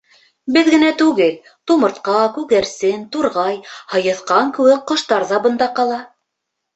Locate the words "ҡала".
5.81-6.01